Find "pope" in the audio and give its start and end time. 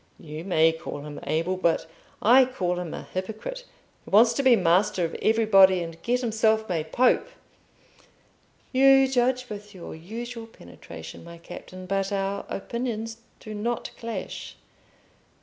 6.91-7.27